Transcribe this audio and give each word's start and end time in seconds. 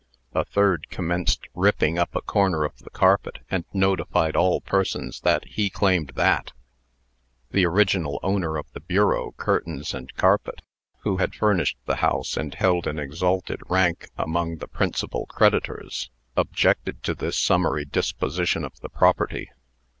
A 0.33 0.43
third 0.43 0.89
commenced 0.89 1.47
ripping 1.53 1.99
up 1.99 2.15
a 2.15 2.21
corner 2.23 2.63
of 2.63 2.79
the 2.79 2.89
carpet, 2.89 3.37
and 3.51 3.65
notified 3.71 4.35
all 4.35 4.59
persons 4.59 5.19
that 5.19 5.45
he 5.45 5.69
claimed 5.69 6.13
that. 6.15 6.53
The 7.51 7.67
original 7.67 8.19
owner 8.23 8.57
of 8.57 8.65
the 8.71 8.79
bureau, 8.79 9.35
curtains, 9.37 9.93
and 9.93 10.11
carpet, 10.15 10.63
who 11.01 11.17
had 11.17 11.35
furnished 11.35 11.77
the 11.85 11.97
house, 11.97 12.35
and 12.35 12.55
held 12.55 12.87
an 12.87 12.97
exalted 12.97 13.61
rank 13.69 14.09
among 14.17 14.57
the 14.57 14.67
principal 14.67 15.27
creditors, 15.27 16.09
objected 16.35 17.03
to 17.03 17.13
this 17.13 17.37
summary 17.37 17.85
disposition 17.85 18.65
of 18.65 18.79
the 18.79 18.89
property. 18.89 19.51